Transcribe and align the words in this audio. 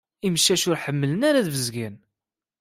Imcac 0.27 0.63
ur 0.69 0.79
ḥemmlen 0.83 1.25
ara 1.29 1.39
ad 1.41 1.49
bezgen. 1.55 1.95